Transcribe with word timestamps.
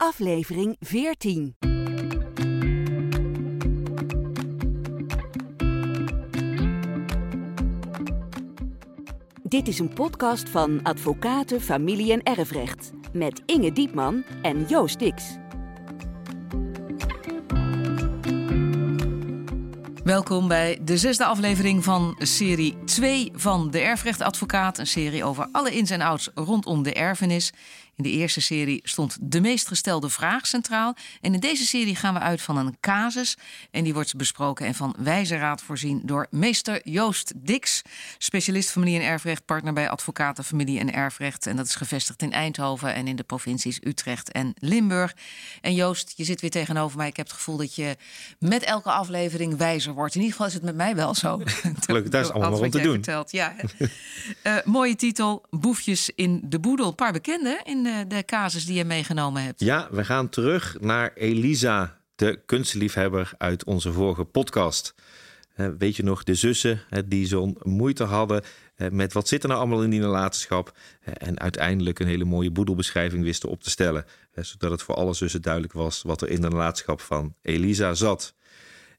aflevering 0.00 0.76
14. 0.80 1.56
Dit 9.42 9.68
is 9.68 9.78
een 9.78 9.92
podcast 9.92 10.48
van 10.48 10.82
Advocaten, 10.82 11.60
Familie 11.60 12.12
en 12.12 12.22
Erfrecht 12.22 12.90
met 13.12 13.42
Inge 13.46 13.72
Diepman 13.72 14.24
en 14.42 14.64
Joost 14.64 14.98
Dix. 14.98 15.38
Welkom 20.04 20.48
bij 20.48 20.78
de 20.82 20.96
zesde 20.98 21.24
aflevering 21.24 21.84
van 21.84 22.16
serie 22.18 22.84
2 22.84 23.30
van 23.34 23.70
De 23.70 23.80
Erfrechtadvocaat. 23.80 24.78
Een 24.78 24.86
serie 24.86 25.24
over 25.24 25.48
alle 25.52 25.70
ins 25.70 25.90
en 25.90 26.00
outs 26.00 26.30
rondom 26.34 26.82
de 26.82 26.92
erfenis. 26.92 27.52
In 28.00 28.10
de 28.10 28.12
eerste 28.12 28.40
serie 28.40 28.80
stond 28.82 29.16
de 29.20 29.40
meest 29.40 29.68
gestelde 29.68 30.08
vraag 30.08 30.46
centraal. 30.46 30.96
En 31.20 31.34
in 31.34 31.40
deze 31.40 31.66
serie 31.66 31.96
gaan 31.96 32.14
we 32.14 32.20
uit 32.20 32.42
van 32.42 32.56
een 32.56 32.76
casus. 32.80 33.36
En 33.70 33.84
die 33.84 33.94
wordt 33.94 34.16
besproken 34.16 34.66
en 34.66 34.74
van 34.74 34.94
wijze 34.98 35.36
raad 35.36 35.62
voorzien 35.62 36.00
door 36.04 36.26
meester 36.30 36.80
Joost 36.84 37.32
Dix. 37.36 37.82
Specialist 38.18 38.70
familie 38.70 39.00
en 39.00 39.06
erfrecht, 39.06 39.44
partner 39.44 39.72
bij 39.72 39.90
advocaten 39.90 40.44
familie 40.44 40.78
en 40.78 40.92
erfrecht. 40.92 41.46
En 41.46 41.56
dat 41.56 41.66
is 41.66 41.74
gevestigd 41.74 42.22
in 42.22 42.32
Eindhoven 42.32 42.94
en 42.94 43.06
in 43.06 43.16
de 43.16 43.22
provincies 43.22 43.78
Utrecht 43.82 44.32
en 44.32 44.54
Limburg. 44.58 45.16
En 45.60 45.74
Joost, 45.74 46.12
je 46.16 46.24
zit 46.24 46.40
weer 46.40 46.50
tegenover 46.50 46.96
mij. 46.96 47.08
Ik 47.08 47.16
heb 47.16 47.26
het 47.26 47.36
gevoel 47.36 47.56
dat 47.56 47.74
je 47.74 47.96
met 48.38 48.62
elke 48.62 48.90
aflevering 48.90 49.56
wijzer 49.56 49.92
wordt. 49.92 50.14
In 50.14 50.20
ieder 50.20 50.36
geval 50.36 50.48
is 50.48 50.54
het 50.54 50.64
met 50.64 50.76
mij 50.76 50.94
wel 50.94 51.14
zo. 51.14 51.40
Gelukkig, 51.86 52.12
daar 52.12 52.22
is 52.22 52.30
allemaal 52.30 52.58
rond 52.58 52.72
te 52.72 52.80
doen. 52.80 53.04
Ja. 53.26 53.54
uh, 54.42 54.56
mooie 54.76 54.96
titel, 54.96 55.44
Boefjes 55.50 56.10
in 56.14 56.40
de 56.44 56.60
Boedel. 56.60 56.88
Een 56.88 56.94
paar 56.94 57.12
bekende 57.12 57.60
in 57.64 57.86
de, 57.90 58.06
de 58.06 58.24
casus 58.24 58.64
die 58.64 58.76
je 58.76 58.84
meegenomen 58.84 59.42
hebt. 59.42 59.60
Ja, 59.60 59.88
we 59.90 60.04
gaan 60.04 60.28
terug 60.28 60.76
naar 60.80 61.12
Elisa, 61.14 62.00
de 62.14 62.42
kunstliefhebber 62.46 63.32
uit 63.38 63.64
onze 63.64 63.92
vorige 63.92 64.24
podcast. 64.24 64.94
Uh, 65.56 65.68
weet 65.78 65.96
je 65.96 66.02
nog, 66.02 66.24
de 66.24 66.34
zussen 66.34 66.80
die 67.06 67.26
zo'n 67.26 67.56
moeite 67.62 68.04
hadden 68.04 68.42
met 68.88 69.12
wat 69.12 69.28
zit 69.28 69.42
er 69.42 69.48
nou 69.48 69.60
allemaal 69.60 69.82
in 69.82 69.90
die 69.90 70.00
nalatenschap. 70.00 70.76
en 71.00 71.40
uiteindelijk 71.40 71.98
een 71.98 72.06
hele 72.06 72.24
mooie 72.24 72.50
boedelbeschrijving 72.50 73.22
wisten 73.22 73.48
op 73.48 73.62
te 73.62 73.70
stellen. 73.70 74.04
zodat 74.34 74.70
het 74.70 74.82
voor 74.82 74.94
alle 74.94 75.14
zussen 75.14 75.42
duidelijk 75.42 75.72
was 75.72 76.02
wat 76.02 76.22
er 76.22 76.28
in 76.28 76.40
de 76.40 76.48
nalatenschap 76.48 77.00
van 77.00 77.34
Elisa 77.42 77.94
zat. 77.94 78.34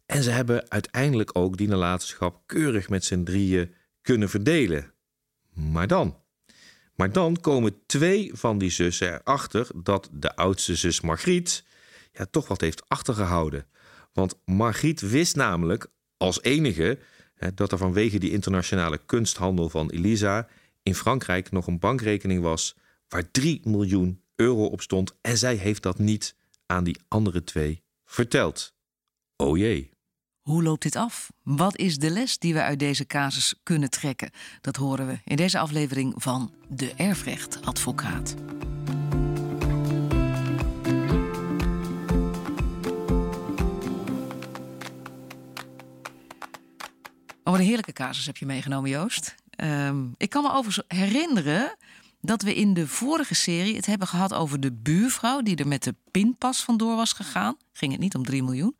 En 0.05 0.23
ze 0.23 0.29
hebben 0.29 0.69
uiteindelijk 0.69 1.29
ook 1.33 1.57
die 1.57 1.67
nalatenschap 1.67 2.41
keurig 2.45 2.89
met 2.89 3.05
z'n 3.05 3.23
drieën 3.23 3.73
kunnen 4.01 4.29
verdelen. 4.29 4.93
Maar 5.53 5.87
dan. 5.87 6.20
Maar 7.01 7.11
dan 7.11 7.39
komen 7.39 7.85
twee 7.85 8.31
van 8.33 8.57
die 8.57 8.69
zussen 8.69 9.13
erachter 9.13 9.67
dat 9.75 10.09
de 10.11 10.35
oudste 10.35 10.75
zus 10.75 11.01
Margriet 11.01 11.63
ja, 12.11 12.25
toch 12.25 12.47
wat 12.47 12.61
heeft 12.61 12.89
achtergehouden. 12.89 13.65
Want 14.13 14.39
Margriet 14.45 15.01
wist 15.01 15.35
namelijk 15.35 15.87
als 16.17 16.41
enige 16.41 16.99
hè, 17.35 17.53
dat 17.53 17.71
er 17.71 17.77
vanwege 17.77 18.17
die 18.17 18.31
internationale 18.31 18.97
kunsthandel 19.05 19.69
van 19.69 19.89
Elisa 19.89 20.47
in 20.83 20.95
Frankrijk 20.95 21.51
nog 21.51 21.67
een 21.67 21.79
bankrekening 21.79 22.41
was 22.41 22.75
waar 23.07 23.31
3 23.31 23.61
miljoen 23.63 24.23
euro 24.35 24.65
op 24.65 24.81
stond. 24.81 25.15
En 25.21 25.37
zij 25.37 25.55
heeft 25.55 25.83
dat 25.83 25.99
niet 25.99 26.35
aan 26.65 26.83
die 26.83 26.99
andere 27.07 27.43
twee 27.43 27.83
verteld. 28.05 28.73
Oh 29.35 29.57
jee. 29.57 29.90
Hoe 30.41 30.63
loopt 30.63 30.81
dit 30.81 30.95
af? 30.95 31.31
Wat 31.43 31.77
is 31.77 31.97
de 31.97 32.09
les 32.09 32.37
die 32.37 32.53
we 32.53 32.61
uit 32.61 32.79
deze 32.79 33.05
casus 33.05 33.55
kunnen 33.63 33.89
trekken? 33.89 34.31
Dat 34.61 34.75
horen 34.75 35.07
we 35.07 35.19
in 35.25 35.35
deze 35.35 35.59
aflevering 35.59 36.13
van 36.17 36.53
De 36.69 36.93
Erfrechtadvocaat. 36.93 38.35
Oh, 47.43 47.51
wat 47.51 47.59
een 47.59 47.65
heerlijke 47.65 47.93
casus 47.93 48.25
heb 48.25 48.37
je 48.37 48.45
meegenomen, 48.45 48.89
Joost. 48.89 49.35
Um, 49.63 50.13
ik 50.17 50.29
kan 50.29 50.43
me 50.43 50.51
overigens 50.51 50.99
herinneren 50.99 51.75
dat 52.21 52.41
we 52.41 52.55
in 52.55 52.73
de 52.73 52.87
vorige 52.87 53.35
serie 53.35 53.75
het 53.75 53.85
hebben 53.85 54.07
gehad 54.07 54.33
over 54.33 54.59
de 54.59 54.71
buurvrouw 54.71 55.41
die 55.41 55.55
er 55.55 55.67
met 55.67 55.83
de 55.83 55.95
pinpas 56.11 56.63
vandoor 56.63 56.95
was 56.95 57.13
gegaan. 57.13 57.57
Ging 57.73 57.91
het 57.91 58.01
niet 58.01 58.15
om 58.15 58.23
3 58.23 58.43
miljoen. 58.43 58.75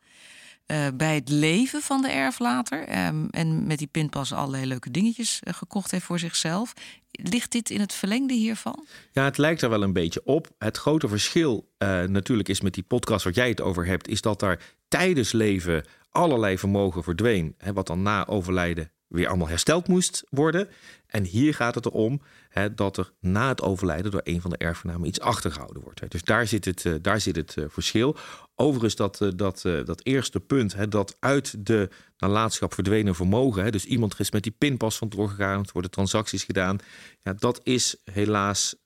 Uh, 0.66 0.86
bij 0.94 1.14
het 1.14 1.28
leven 1.28 1.80
van 1.80 2.02
de 2.02 2.08
erflater. 2.08 3.06
Um, 3.06 3.28
en 3.30 3.66
met 3.66 3.78
die 3.78 3.86
pinpas 3.86 4.32
allerlei 4.32 4.66
leuke 4.66 4.90
dingetjes 4.90 5.40
uh, 5.44 5.54
gekocht 5.54 5.90
heeft 5.90 6.04
voor 6.04 6.18
zichzelf. 6.18 6.72
Ligt 7.10 7.52
dit 7.52 7.70
in 7.70 7.80
het 7.80 7.92
verlengde 7.92 8.34
hiervan? 8.34 8.86
Ja, 9.12 9.24
het 9.24 9.38
lijkt 9.38 9.62
er 9.62 9.70
wel 9.70 9.82
een 9.82 9.92
beetje 9.92 10.24
op. 10.24 10.50
Het 10.58 10.76
grote 10.76 11.08
verschil 11.08 11.68
uh, 11.78 12.02
natuurlijk 12.02 12.48
is 12.48 12.60
met 12.60 12.74
die 12.74 12.82
podcast 12.82 13.24
wat 13.24 13.34
jij 13.34 13.48
het 13.48 13.60
over 13.60 13.86
hebt, 13.86 14.08
is 14.08 14.20
dat 14.20 14.40
daar 14.40 14.60
tijdens 14.88 15.32
leven 15.32 15.84
allerlei 16.10 16.58
vermogen 16.58 17.02
verdween. 17.02 17.54
Hè, 17.58 17.72
wat 17.72 17.86
dan 17.86 18.02
na 18.02 18.26
overlijden 18.26 18.92
weer 19.12 19.28
allemaal 19.28 19.48
hersteld 19.48 19.88
moest 19.88 20.24
worden. 20.30 20.68
En 21.06 21.24
hier 21.24 21.54
gaat 21.54 21.74
het 21.74 21.86
erom 21.86 22.22
hè, 22.48 22.74
dat 22.74 22.96
er 22.96 23.12
na 23.20 23.48
het 23.48 23.62
overlijden 23.62 24.10
door 24.10 24.20
een 24.24 24.40
van 24.40 24.50
de 24.50 24.56
erfgenamen 24.56 25.08
iets 25.08 25.20
achtergehouden 25.20 25.82
wordt. 25.82 26.00
Hè. 26.00 26.08
Dus 26.08 26.22
daar 26.22 26.46
zit 26.46 26.64
het, 26.64 26.84
uh, 26.84 26.94
daar 27.02 27.20
zit 27.20 27.36
het 27.36 27.56
uh, 27.56 27.64
verschil. 27.68 28.16
Overigens, 28.54 28.96
dat, 28.96 29.20
uh, 29.20 29.28
dat, 29.36 29.62
dat 29.62 30.04
eerste 30.04 30.40
punt, 30.40 30.74
hè, 30.74 30.88
dat 30.88 31.16
uit 31.20 31.66
de 31.66 31.88
nalatenschap 32.18 32.74
verdwenen 32.74 33.14
vermogen, 33.14 33.64
hè, 33.64 33.70
dus 33.70 33.84
iemand 33.84 34.20
is 34.20 34.30
met 34.30 34.42
die 34.42 34.54
pinpas 34.58 34.96
van 34.96 35.08
doorgegaan, 35.08 35.64
worden 35.72 35.90
transacties 35.90 36.44
gedaan, 36.44 36.78
ja, 37.22 37.32
dat 37.32 37.60
is 37.62 37.96
helaas, 38.04 38.76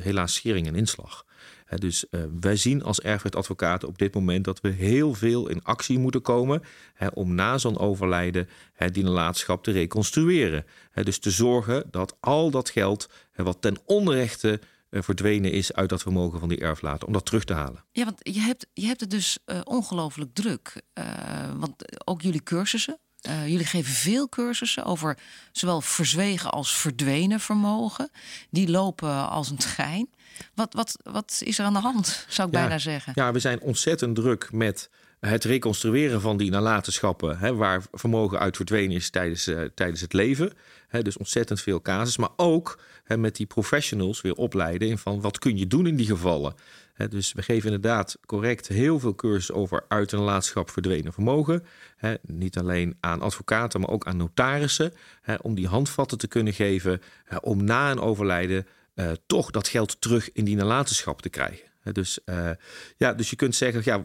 helaas 0.00 0.34
schering 0.34 0.66
en 0.66 0.74
inslag. 0.74 1.24
Dus 1.74 2.04
uh, 2.10 2.20
wij 2.40 2.56
zien 2.56 2.82
als 2.82 3.00
erfrechtadvocaten 3.00 3.88
op 3.88 3.98
dit 3.98 4.14
moment 4.14 4.44
dat 4.44 4.60
we 4.60 4.68
heel 4.68 5.14
veel 5.14 5.48
in 5.48 5.62
actie 5.62 5.98
moeten 5.98 6.22
komen 6.22 6.62
om 7.12 7.34
na 7.34 7.58
zo'n 7.58 7.78
overlijden 7.78 8.48
die 8.92 9.04
nalatenschap 9.04 9.64
te 9.64 9.70
reconstrueren. 9.70 10.64
Dus 11.02 11.18
te 11.18 11.30
zorgen 11.30 11.84
dat 11.90 12.16
al 12.20 12.50
dat 12.50 12.70
geld 12.70 13.08
wat 13.34 13.56
ten 13.60 13.76
onrechte 13.84 14.60
uh, 14.90 15.02
verdwenen 15.02 15.52
is 15.52 15.72
uit 15.72 15.88
dat 15.88 16.02
vermogen 16.02 16.40
van 16.40 16.48
die 16.48 16.58
erflater, 16.58 17.06
om 17.06 17.12
dat 17.12 17.26
terug 17.26 17.44
te 17.44 17.52
halen. 17.52 17.84
Ja, 17.92 18.04
want 18.04 18.18
je 18.22 18.40
hebt, 18.40 18.66
je 18.72 18.86
hebt 18.86 19.00
het 19.00 19.10
dus 19.10 19.38
uh, 19.46 19.60
ongelooflijk 19.64 20.34
druk. 20.34 20.82
want 21.56 22.06
ook 22.06 22.22
jullie 22.22 22.42
cursussen, 22.42 22.98
uh, 23.28 23.48
jullie 23.48 23.66
geven 23.66 23.92
veel 23.92 24.28
cursussen 24.28 24.84
over 24.84 25.18
zowel 25.52 25.80
verzwegen 25.80 26.50
als 26.50 26.74
verdwenen 26.74 27.40
vermogen. 27.40 28.10
Die 28.50 28.70
lopen 28.70 29.28
als 29.30 29.50
een 29.50 29.60
schijn. 29.60 30.08
Wat, 30.54 30.74
wat, 30.74 30.98
wat 31.02 31.40
is 31.44 31.58
er 31.58 31.64
aan 31.64 31.72
de 31.72 31.78
hand, 31.78 32.26
zou 32.28 32.48
ik 32.48 32.54
ja, 32.54 32.60
bijna 32.60 32.78
zeggen? 32.78 33.12
Ja, 33.16 33.32
we 33.32 33.38
zijn 33.38 33.60
ontzettend 33.60 34.14
druk 34.14 34.52
met 34.52 34.90
het 35.20 35.44
reconstrueren 35.44 36.20
van 36.20 36.36
die 36.36 36.50
nalatenschappen, 36.50 37.38
hè, 37.38 37.54
waar 37.54 37.82
vermogen 37.92 38.38
uit 38.38 38.56
verdwenen 38.56 38.96
is 38.96 39.10
tijdens, 39.10 39.48
uh, 39.48 39.62
tijdens 39.74 40.00
het 40.00 40.12
leven. 40.12 40.52
Hè, 40.88 41.02
dus 41.02 41.16
ontzettend 41.16 41.60
veel 41.60 41.82
casus. 41.82 42.16
Maar 42.16 42.32
ook 42.36 42.78
hè, 43.04 43.16
met 43.16 43.36
die 43.36 43.46
professionals 43.46 44.20
weer 44.20 44.34
opleiden 44.34 44.88
in 44.88 44.98
van 44.98 45.20
wat 45.20 45.38
kun 45.38 45.56
je 45.56 45.66
doen 45.66 45.86
in 45.86 45.96
die 45.96 46.06
gevallen. 46.06 46.54
Dus 47.08 47.32
we 47.32 47.42
geven 47.42 47.64
inderdaad 47.64 48.18
correct 48.26 48.68
heel 48.68 48.98
veel 48.98 49.14
cursussen 49.14 49.54
over 49.54 49.84
uit 49.88 50.12
een 50.12 50.18
nalatenschap 50.18 50.70
verdwenen 50.70 51.12
vermogen. 51.12 51.64
Niet 52.22 52.58
alleen 52.58 52.96
aan 53.00 53.20
advocaten, 53.20 53.80
maar 53.80 53.90
ook 53.90 54.06
aan 54.06 54.16
notarissen. 54.16 54.92
Om 55.40 55.54
die 55.54 55.66
handvatten 55.66 56.18
te 56.18 56.28
kunnen 56.28 56.52
geven 56.52 57.00
om 57.40 57.64
na 57.64 57.90
een 57.90 58.00
overlijden 58.00 58.66
uh, 58.94 59.10
toch 59.26 59.50
dat 59.50 59.68
geld 59.68 60.00
terug 60.00 60.32
in 60.32 60.44
die 60.44 60.56
nalatenschap 60.56 61.22
te 61.22 61.28
krijgen. 61.28 61.68
Dus, 61.92 62.18
uh, 62.26 62.50
ja, 62.96 63.12
dus 63.12 63.30
je 63.30 63.36
kunt 63.36 63.54
zeggen, 63.54 63.82
ja, 63.84 64.04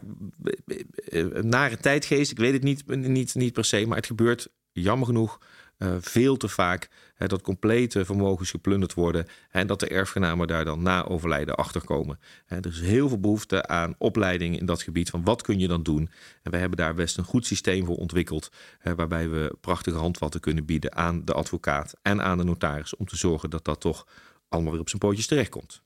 nare 1.42 1.76
tijdgeest, 1.76 2.30
ik 2.30 2.38
weet 2.38 2.52
het 2.52 2.62
niet, 2.62 2.86
niet, 2.86 3.34
niet 3.34 3.52
per 3.52 3.64
se, 3.64 3.86
maar 3.86 3.96
het 3.96 4.06
gebeurt 4.06 4.48
jammer 4.72 5.06
genoeg 5.06 5.38
uh, 5.82 5.96
veel 6.00 6.36
te 6.36 6.48
vaak 6.48 6.88
dat 7.26 7.42
complete 7.42 8.04
vermogens 8.04 8.50
geplunderd 8.50 8.94
worden 8.94 9.26
en 9.50 9.66
dat 9.66 9.80
de 9.80 9.88
erfgenamen 9.88 10.46
daar 10.46 10.64
dan 10.64 10.82
na 10.82 11.04
overlijden 11.04 11.54
achter 11.54 11.84
komen. 11.84 12.20
Er 12.46 12.66
is 12.66 12.80
heel 12.80 13.08
veel 13.08 13.20
behoefte 13.20 13.66
aan 13.66 13.94
opleiding 13.98 14.58
in 14.58 14.66
dat 14.66 14.82
gebied 14.82 15.10
van 15.10 15.24
wat 15.24 15.42
kun 15.42 15.58
je 15.58 15.68
dan 15.68 15.82
doen. 15.82 16.10
En 16.42 16.50
wij 16.50 16.60
hebben 16.60 16.78
daar 16.78 16.94
best 16.94 17.16
een 17.16 17.24
goed 17.24 17.46
systeem 17.46 17.86
voor 17.86 17.96
ontwikkeld, 17.96 18.50
waarbij 18.82 19.28
we 19.28 19.56
prachtige 19.60 19.98
handvatten 19.98 20.40
kunnen 20.40 20.64
bieden 20.64 20.94
aan 20.94 21.24
de 21.24 21.32
advocaat 21.32 21.94
en 22.02 22.22
aan 22.22 22.38
de 22.38 22.44
notaris 22.44 22.96
om 22.96 23.06
te 23.06 23.16
zorgen 23.16 23.50
dat 23.50 23.64
dat 23.64 23.80
toch 23.80 24.06
allemaal 24.48 24.72
weer 24.72 24.80
op 24.80 24.88
zijn 24.88 25.00
pootjes 25.00 25.26
terechtkomt. 25.26 25.82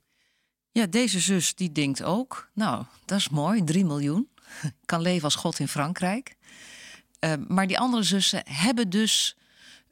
Ja, 0.70 0.86
deze 0.86 1.20
zus 1.20 1.54
die 1.54 1.72
denkt 1.72 2.02
ook, 2.02 2.48
nou, 2.54 2.84
dat 3.04 3.18
is 3.18 3.28
mooi, 3.28 3.64
3 3.64 3.84
miljoen. 3.84 4.28
Kan 4.84 5.00
leven 5.00 5.24
als 5.24 5.34
God 5.34 5.58
in 5.58 5.68
Frankrijk. 5.68 6.36
Uh, 7.20 7.32
maar 7.48 7.66
die 7.66 7.78
andere 7.78 8.02
zussen 8.02 8.42
hebben 8.44 8.90
dus 8.90 9.36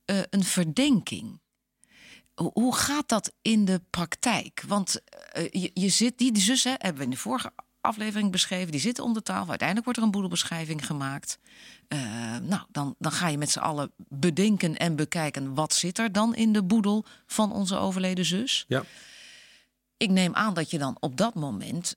uh, 0.07 0.21
een 0.31 0.45
verdenking. 0.45 1.41
Hoe 2.35 2.77
gaat 2.77 3.09
dat 3.09 3.33
in 3.43 3.65
de 3.65 3.81
praktijk? 3.91 4.65
Want 4.67 5.01
uh, 5.37 5.49
je, 5.51 5.71
je, 5.75 5.89
zit, 5.89 6.19
die, 6.19 6.39
zussen 6.39 6.75
hebben 6.79 6.97
we 6.97 7.05
in 7.05 7.11
de 7.11 7.17
vorige 7.17 7.53
aflevering 7.81 8.31
beschreven, 8.31 8.73
die 8.73 8.81
zitten 8.81 9.05
om 9.05 9.13
de 9.13 9.23
tafel. 9.23 9.49
Uiteindelijk 9.49 9.85
wordt 9.85 9.99
er 9.99 10.05
een 10.05 10.13
boedelbeschrijving 10.13 10.87
gemaakt. 10.87 11.39
nou, 12.43 12.63
dan, 12.69 12.95
dan 12.99 13.13
ga 13.13 13.29
je 13.29 13.39
met 13.39 13.51
z'n 13.51 13.59
allen 13.59 13.93
bedenken 13.97 14.77
en 14.77 14.97
bekijken 14.97 15.55
wat 15.55 15.75
zit 15.75 15.99
er 15.99 16.13
dan 16.13 16.35
in 16.35 16.53
de 16.53 16.63
boedel 16.63 17.05
van 17.27 17.53
onze 17.53 17.77
overleden 17.77 18.25
zus. 18.25 18.65
Ja 18.69 18.85
ik 20.03 20.11
neem 20.11 20.35
aan 20.35 20.55
dat 20.55 20.71
je 20.71 20.79
dan 20.79 20.97
op 21.01 21.17
dat 21.17 21.35
moment 21.35 21.97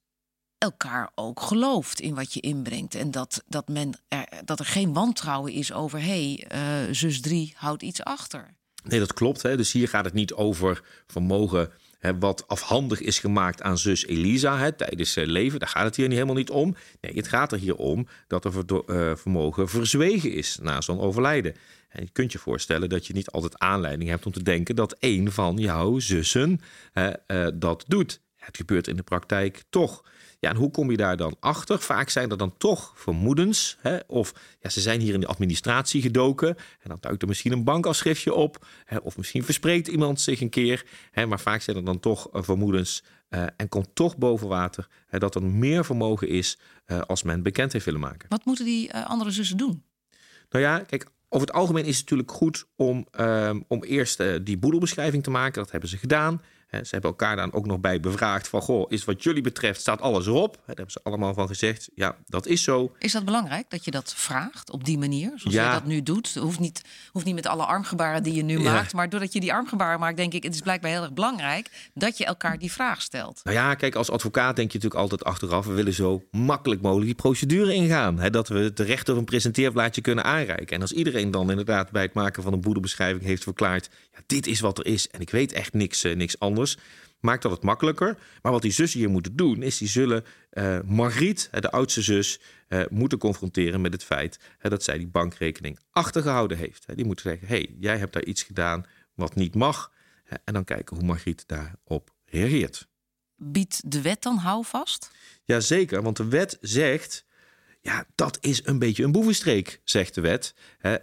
elkaar 0.57 1.11
ook 1.15 1.41
gelooft 1.41 1.99
in 1.99 2.15
wat 2.15 2.33
je 2.33 2.39
inbrengt. 2.39 2.95
En 2.95 3.11
dat, 3.11 3.43
dat, 3.47 3.67
men 3.67 3.99
er, 4.07 4.27
dat 4.45 4.59
er 4.59 4.65
geen 4.65 4.93
wantrouwen 4.93 5.51
is 5.51 5.73
over... 5.73 5.99
hé, 5.99 6.35
hey, 6.47 6.87
uh, 6.87 6.93
zus 6.93 7.21
3 7.21 7.53
houdt 7.55 7.81
iets 7.81 8.03
achter. 8.03 8.55
Nee, 8.83 8.99
dat 8.99 9.13
klopt. 9.13 9.41
Hè. 9.41 9.57
Dus 9.57 9.71
hier 9.71 9.87
gaat 9.87 10.05
het 10.05 10.13
niet 10.13 10.33
over 10.33 10.83
vermogen 11.07 11.71
hè, 11.99 12.17
wat 12.19 12.47
afhandig 12.47 13.01
is 13.01 13.19
gemaakt 13.19 13.61
aan 13.61 13.77
zus 13.77 14.05
Elisa 14.05 14.57
hè, 14.57 14.71
tijdens 14.71 15.17
uh, 15.17 15.25
leven. 15.25 15.59
Daar 15.59 15.69
gaat 15.69 15.83
het 15.83 15.95
hier 15.95 16.05
niet, 16.05 16.13
helemaal 16.13 16.35
niet 16.35 16.49
om. 16.49 16.75
Nee, 17.01 17.15
het 17.15 17.27
gaat 17.27 17.51
er 17.51 17.59
hier 17.59 17.75
om 17.75 18.07
dat 18.27 18.45
er 18.45 18.53
uh, 18.67 19.15
vermogen 19.15 19.69
verzwegen 19.69 20.31
is 20.31 20.57
na 20.61 20.81
zo'n 20.81 20.99
overlijden. 20.99 21.55
En 21.89 22.03
je 22.03 22.09
kunt 22.11 22.31
je 22.31 22.37
voorstellen 22.37 22.89
dat 22.89 23.07
je 23.07 23.13
niet 23.13 23.31
altijd 23.31 23.59
aanleiding 23.59 24.09
hebt 24.09 24.25
om 24.25 24.31
te 24.31 24.43
denken 24.43 24.75
dat 24.75 24.95
een 24.99 25.31
van 25.31 25.57
jouw 25.57 25.99
zussen 25.99 26.59
dat 27.53 27.83
doet. 27.87 28.21
Het 28.35 28.57
gebeurt 28.57 28.87
in 28.87 28.95
de 28.95 29.03
praktijk 29.03 29.63
toch. 29.69 30.03
Ja, 30.45 30.51
en 30.51 30.57
hoe 30.57 30.71
kom 30.71 30.91
je 30.91 30.97
daar 30.97 31.17
dan 31.17 31.35
achter? 31.39 31.79
Vaak 31.79 32.09
zijn 32.09 32.31
er 32.31 32.37
dan 32.37 32.57
toch 32.57 32.93
vermoedens. 32.95 33.77
Hè? 33.81 33.97
Of 34.07 34.33
ja, 34.59 34.69
ze 34.69 34.81
zijn 34.81 34.99
hier 34.99 35.13
in 35.13 35.19
de 35.19 35.27
administratie 35.27 36.01
gedoken. 36.01 36.47
En 36.47 36.89
dan 36.89 36.97
duikt 36.99 37.21
er 37.21 37.27
misschien 37.27 37.51
een 37.51 37.63
bankafschriftje 37.63 38.33
op. 38.33 38.67
Hè? 38.85 38.97
Of 38.97 39.17
misschien 39.17 39.43
verspreekt 39.43 39.87
iemand 39.87 40.21
zich 40.21 40.41
een 40.41 40.49
keer. 40.49 40.85
Hè? 41.11 41.25
Maar 41.25 41.39
vaak 41.39 41.61
zijn 41.61 41.77
er 41.77 41.85
dan 41.85 41.99
toch 41.99 42.29
uh, 42.33 42.41
vermoedens. 42.41 43.03
Uh, 43.29 43.43
en 43.57 43.69
komt 43.69 43.89
toch 43.93 44.17
boven 44.17 44.47
water 44.47 44.87
hè, 45.07 45.19
dat 45.19 45.35
er 45.35 45.43
meer 45.43 45.85
vermogen 45.85 46.27
is 46.27 46.57
uh, 46.87 47.01
als 47.01 47.23
men 47.23 47.43
bekend 47.43 47.73
heeft 47.73 47.85
willen 47.85 47.99
maken. 47.99 48.29
Wat 48.29 48.45
moeten 48.45 48.65
die 48.65 48.93
andere 48.93 49.31
zussen 49.31 49.57
doen? 49.57 49.83
Nou 50.49 50.63
ja, 50.63 50.79
kijk, 50.79 51.07
over 51.29 51.47
het 51.47 51.55
algemeen 51.55 51.85
is 51.85 51.97
het 51.97 52.09
natuurlijk 52.09 52.31
goed 52.31 52.65
om, 52.75 53.07
ehm, 53.11 53.61
om 53.67 53.83
eerst 53.83 54.23
die 54.43 54.57
boedelbeschrijving 54.57 55.23
te 55.23 55.29
maken. 55.29 55.61
Dat 55.61 55.71
hebben 55.71 55.89
ze 55.89 55.97
gedaan. 55.97 56.41
Ze 56.69 56.89
hebben 56.89 57.09
elkaar 57.09 57.35
dan 57.35 57.53
ook 57.53 57.65
nog 57.65 57.79
bij 57.79 57.99
bevraagd 57.99 58.47
van... 58.47 58.61
goh, 58.61 58.85
is 58.91 59.05
wat 59.05 59.23
jullie 59.23 59.41
betreft, 59.41 59.79
staat 59.81 60.01
alles 60.01 60.27
erop? 60.27 60.53
Daar 60.53 60.75
hebben 60.75 60.91
ze 60.91 60.99
allemaal 61.03 61.33
van 61.33 61.47
gezegd, 61.47 61.89
ja, 61.95 62.17
dat 62.25 62.45
is 62.45 62.63
zo. 62.63 62.95
Is 62.99 63.11
dat 63.11 63.25
belangrijk, 63.25 63.69
dat 63.69 63.85
je 63.85 63.91
dat 63.91 64.13
vraagt 64.15 64.71
op 64.71 64.83
die 64.83 64.97
manier? 64.97 65.31
Zoals 65.35 65.55
ja. 65.55 65.65
je 65.65 65.79
dat 65.79 65.85
nu 65.85 66.03
doet? 66.03 66.35
Hoeft 66.35 66.59
niet, 66.59 66.81
hoeft 67.11 67.25
niet 67.25 67.35
met 67.35 67.47
alle 67.47 67.65
armgebaren 67.65 68.23
die 68.23 68.33
je 68.33 68.43
nu 68.43 68.59
ja. 68.59 68.73
maakt... 68.73 68.93
maar 68.93 69.09
doordat 69.09 69.33
je 69.33 69.39
die 69.39 69.53
armgebaren 69.53 69.99
maakt, 69.99 70.17
denk 70.17 70.33
ik... 70.33 70.43
het 70.43 70.53
is 70.53 70.61
blijkbaar 70.61 70.91
heel 70.91 71.01
erg 71.01 71.13
belangrijk 71.13 71.89
dat 71.93 72.17
je 72.17 72.25
elkaar 72.25 72.57
die 72.57 72.71
vraag 72.71 73.01
stelt. 73.01 73.41
Nou 73.43 73.55
ja, 73.55 73.75
kijk, 73.75 73.95
als 73.95 74.09
advocaat 74.09 74.55
denk 74.55 74.71
je 74.71 74.77
natuurlijk 74.77 75.01
altijd 75.01 75.23
achteraf... 75.23 75.65
we 75.65 75.73
willen 75.73 75.93
zo 75.93 76.23
makkelijk 76.31 76.81
mogelijk 76.81 77.05
die 77.05 77.15
procedure 77.15 77.73
ingaan. 77.73 78.19
Hè, 78.19 78.29
dat 78.29 78.47
we 78.47 78.73
de 78.73 78.83
rechter 78.83 79.17
een 79.17 79.25
presenteerblaadje 79.25 80.01
kunnen 80.01 80.23
aanreiken. 80.23 80.75
En 80.75 80.81
als 80.81 80.91
iedereen 80.91 81.31
dan 81.31 81.49
inderdaad 81.49 81.91
bij 81.91 82.01
het 82.01 82.13
maken 82.13 82.43
van 82.43 82.53
een 82.53 82.61
boedelbeschrijving 82.61 83.23
heeft 83.23 83.43
verklaard... 83.43 83.89
Ja, 84.13 84.21
dit 84.25 84.47
is 84.47 84.59
wat 84.59 84.77
er 84.77 84.85
is 84.85 85.09
en 85.09 85.19
ik 85.19 85.29
weet 85.29 85.53
echt 85.53 85.73
niks, 85.73 86.03
uh, 86.03 86.15
niks 86.15 86.39
anders 86.39 86.54
maakt 87.25 87.41
dat 87.41 87.51
het 87.51 87.63
makkelijker. 87.63 88.17
Maar 88.41 88.51
wat 88.51 88.61
die 88.61 88.71
zussen 88.71 88.99
hier 88.99 89.09
moeten 89.09 89.35
doen, 89.35 89.61
is 89.61 89.77
die 89.77 89.87
zullen 89.87 90.25
uh, 90.53 90.79
Margriet, 90.85 91.49
de 91.51 91.71
oudste 91.71 92.01
zus, 92.01 92.39
uh, 92.69 92.83
moeten 92.89 93.17
confronteren 93.17 93.81
met 93.81 93.93
het 93.93 94.03
feit 94.03 94.39
uh, 94.61 94.71
dat 94.71 94.83
zij 94.83 94.97
die 94.97 95.07
bankrekening 95.07 95.79
achtergehouden 95.91 96.57
heeft. 96.57 96.85
Die 96.95 97.05
moeten 97.05 97.29
zeggen: 97.29 97.47
hey, 97.47 97.75
jij 97.79 97.97
hebt 97.97 98.13
daar 98.13 98.23
iets 98.23 98.43
gedaan 98.43 98.85
wat 99.13 99.35
niet 99.35 99.55
mag. 99.55 99.93
En 100.43 100.53
dan 100.53 100.63
kijken 100.63 100.95
hoe 100.95 101.05
Margriet 101.05 101.43
daarop 101.47 102.13
reageert. 102.25 102.87
Biedt 103.35 103.91
de 103.91 104.01
wet 104.01 104.21
dan 104.21 104.37
houvast? 104.37 105.11
Jazeker, 105.43 106.01
want 106.01 106.17
de 106.17 106.27
wet 106.27 106.57
zegt. 106.61 107.25
Ja, 107.81 108.05
dat 108.15 108.37
is 108.41 108.65
een 108.65 108.79
beetje 108.79 109.03
een 109.03 109.11
boevenstreek, 109.11 109.81
zegt 109.83 110.15
de 110.15 110.21
wet. 110.21 110.53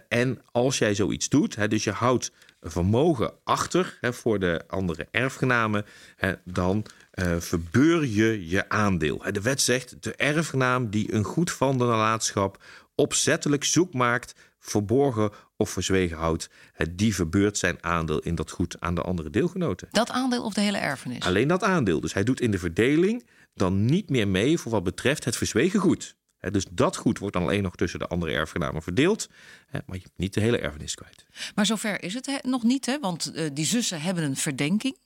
En 0.07 0.41
als 0.51 0.77
jij 0.77 0.95
zoiets 0.95 1.29
doet, 1.29 1.69
dus 1.69 1.83
je 1.83 1.91
houdt 1.91 2.31
vermogen 2.63 3.33
achter 3.43 3.97
hè, 4.01 4.13
voor 4.13 4.39
de 4.39 4.63
andere 4.67 5.07
erfgenamen, 5.11 5.85
hè, 6.15 6.33
dan 6.45 6.85
uh, 7.13 7.35
verbeur 7.39 8.05
je 8.05 8.49
je 8.49 8.69
aandeel. 8.69 9.23
De 9.31 9.41
wet 9.41 9.61
zegt 9.61 10.03
de 10.03 10.15
erfgenaam 10.15 10.89
die 10.89 11.13
een 11.13 11.23
goed 11.23 11.51
van 11.51 11.77
de 11.77 11.83
nalatenschap 11.83 12.63
opzettelijk 12.95 13.63
zoek 13.63 13.93
maakt, 13.93 14.35
verborgen 14.59 15.31
of 15.57 15.69
verzwegen 15.69 16.17
houdt, 16.17 16.49
die 16.91 17.15
verbeurt 17.15 17.57
zijn 17.57 17.83
aandeel 17.83 18.19
in 18.19 18.35
dat 18.35 18.51
goed 18.51 18.75
aan 18.79 18.95
de 18.95 19.01
andere 19.01 19.29
deelgenoten. 19.29 19.87
Dat 19.91 20.09
aandeel 20.09 20.43
of 20.43 20.53
de 20.53 20.61
hele 20.61 20.77
erfenis? 20.77 21.25
Alleen 21.25 21.47
dat 21.47 21.63
aandeel. 21.63 21.99
Dus 21.99 22.13
hij 22.13 22.23
doet 22.23 22.41
in 22.41 22.51
de 22.51 22.59
verdeling 22.59 23.25
dan 23.53 23.85
niet 23.85 24.09
meer 24.09 24.27
mee 24.27 24.57
voor 24.57 24.71
wat 24.71 24.83
betreft 24.83 25.25
het 25.25 25.35
verzwegen 25.37 25.79
goed. 25.79 26.15
Dus 26.51 26.65
dat 26.71 26.95
goed 26.95 27.19
wordt 27.19 27.35
dan 27.35 27.43
alleen 27.43 27.63
nog 27.63 27.75
tussen 27.75 27.99
de 27.99 28.07
andere 28.07 28.31
erfgenamen 28.31 28.81
verdeeld. 28.81 29.29
Maar 29.71 29.83
je 29.85 30.03
hebt 30.03 30.17
niet 30.17 30.33
de 30.33 30.41
hele 30.41 30.57
erfenis 30.57 30.95
kwijt. 30.95 31.25
Maar 31.55 31.65
zover 31.65 32.03
is 32.03 32.13
het 32.13 32.39
nog 32.41 32.63
niet, 32.63 32.85
hè? 32.85 32.99
want 32.99 33.31
uh, 33.35 33.49
die 33.53 33.65
zussen 33.65 34.01
hebben 34.01 34.23
een 34.23 34.35
verdenking. 34.35 34.97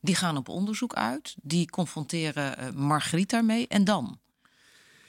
Die 0.00 0.14
gaan 0.14 0.36
op 0.36 0.48
onderzoek 0.48 0.94
uit. 0.94 1.34
Die 1.42 1.70
confronteren 1.70 2.56
uh, 2.60 2.70
Margriet 2.70 3.30
daarmee. 3.30 3.68
En 3.68 3.84
dan? 3.84 4.18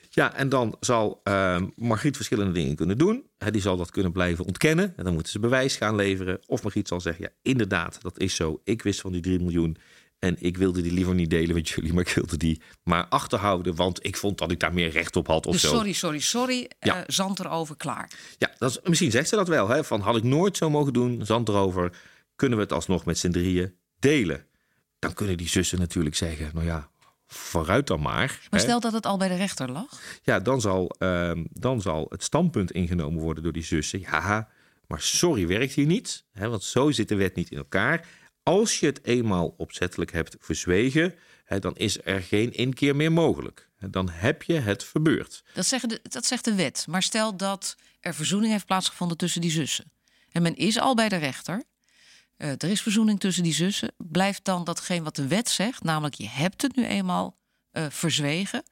Ja, 0.10 0.34
en 0.34 0.50
dan 0.50 0.76
zal 0.80 1.22
uh, 1.24 1.62
Margriet 1.76 2.16
verschillende 2.16 2.52
dingen 2.52 2.76
kunnen 2.76 2.98
doen. 2.98 3.26
He, 3.38 3.52
die 3.52 3.62
zal 3.62 3.78
dat 3.78 3.92
kunnen 3.92 4.12
blijven 4.12 4.46
ontkennen. 4.46 4.94
En 4.98 5.04
dan 5.04 5.14
moeten 5.14 5.32
ze 5.32 5.40
bewijs 5.40 5.76
gaan 5.76 5.96
leveren. 5.96 6.40
Of 6.46 6.64
Margriet 6.64 6.88
zal 6.88 7.02
zeggen, 7.02 7.24
ja, 7.24 7.32
inderdaad, 7.42 8.02
dat 8.02 8.20
is 8.20 8.36
zo. 8.36 8.62
Ik 8.64 8.82
wist 8.82 9.02
van 9.02 9.12
die 9.12 9.22
3 9.22 9.40
miljoen. 9.40 9.78
En 10.22 10.36
ik 10.40 10.58
wilde 10.58 10.82
die 10.82 10.92
liever 10.92 11.16
niet 11.16 11.30
delen 11.30 11.56
met 11.56 11.70
jullie, 11.70 11.94
maar 11.94 12.08
ik 12.08 12.14
wilde 12.14 12.38
die 12.38 12.62
maar 12.84 13.06
achterhouden, 13.08 13.76
want 13.76 14.06
ik 14.06 14.18
vond 14.18 14.38
dat 14.38 14.52
ik 14.52 14.60
daar 14.60 14.74
meer 14.74 14.90
recht 14.90 15.16
op 15.16 15.28
had. 15.28 15.46
Of 15.46 15.52
dus 15.52 15.62
zo. 15.62 15.68
sorry, 15.68 15.94
sorry, 15.94 16.20
sorry. 16.20 16.70
Ja. 16.80 16.98
Uh, 16.98 17.04
zand 17.08 17.40
erover, 17.40 17.76
klaar. 17.78 18.12
Ja, 18.38 18.52
dat 18.58 18.70
is, 18.70 18.80
misschien 18.84 19.12
zegt 19.12 19.30
ze 19.30 19.36
dat 19.36 19.48
wel. 19.48 19.68
Hè? 19.68 19.84
Van 19.84 20.02
had 20.02 20.16
ik 20.16 20.24
nooit 20.24 20.58
zo 20.58 20.70
mogen 20.70 20.94
doen, 20.94 21.26
zand 21.26 21.50
erover, 21.50 21.98
kunnen 22.36 22.58
we 22.58 22.64
het 22.64 22.74
alsnog 22.74 23.06
met 23.06 23.18
z'n 23.18 23.32
drieën 23.32 23.76
delen. 24.00 24.46
Dan 25.00 25.14
kunnen 25.14 25.38
die 25.38 25.50
zussen 25.50 25.80
natuurlijk 25.80 26.16
zeggen, 26.16 26.50
nou 26.54 26.66
ja, 26.66 26.90
vooruit 27.28 27.88
dan 27.88 28.02
maar. 28.02 28.40
Maar 28.50 28.60
stel 28.60 28.80
dat 28.80 28.94
het 28.94 29.06
al 29.06 29.18
bij 29.18 29.28
de 29.28 29.36
rechter 29.36 29.72
lag? 29.72 30.02
Ja, 30.24 30.40
dan 30.40 30.62
zal, 30.62 30.96
uh, 31.00 31.32
dan 31.50 31.82
zal 31.82 32.06
het 32.10 32.24
standpunt 32.24 32.72
ingenomen 32.72 33.22
worden 33.22 33.44
door 33.44 33.54
die 33.54 33.64
zussen. 33.64 34.00
Ja, 34.00 34.50
maar 34.88 35.02
sorry 35.02 35.48
werkt 35.48 35.74
hier 35.74 35.86
niet, 35.86 36.26
hè, 36.32 36.50
want 36.50 36.64
zo 36.64 36.92
zit 36.92 37.10
de 37.10 37.16
wet 37.16 37.36
niet 37.36 37.52
in 37.52 37.58
elkaar. 37.58 38.08
Als 38.44 38.80
je 38.80 38.86
het 38.86 39.04
eenmaal 39.04 39.54
opzettelijk 39.58 40.12
hebt 40.12 40.36
verzwegen, 40.40 41.16
dan 41.60 41.76
is 41.76 42.06
er 42.06 42.22
geen 42.22 42.54
inkeer 42.54 42.96
meer 42.96 43.12
mogelijk. 43.12 43.70
Dan 43.90 44.10
heb 44.10 44.44
je 44.44 44.54
het 44.54 44.84
verbeurd. 44.84 45.44
Dat, 45.54 45.66
zeggen 45.66 45.90
de, 45.90 46.00
dat 46.04 46.26
zegt 46.26 46.46
de 46.46 46.56
wet. 46.56 46.86
Maar 46.90 47.04
stel 47.04 47.38
dat 47.38 47.76
er 48.00 48.14
verzoening 48.14 48.52
heeft 48.52 48.66
plaatsgevonden 48.66 49.18
tussen 49.18 49.42
die 49.42 49.52
zussen. 49.52 49.92
En 50.32 50.42
men 50.42 50.56
is 50.56 50.80
al 50.80 50.96
bij 50.96 51.10
de 51.10 51.16
rechter. 51.16 51.64
Uh, 52.38 52.50
er 52.50 52.64
is 52.70 52.82
verzoening 52.82 53.20
tussen 53.20 53.44
die 53.44 53.54
zussen. 53.54 53.92
Blijft 53.98 54.46
dan 54.46 54.64
datgene 54.64 55.04
wat 55.04 55.16
de 55.16 55.28
wet 55.28 55.50
zegt, 55.50 55.84
namelijk 55.84 56.16
je 56.16 56.28
hebt 56.28 56.62
het 56.62 56.76
nu 56.76 56.86
eenmaal 56.86 57.38
uh, 57.72 57.86
verzwegen. 57.90 58.64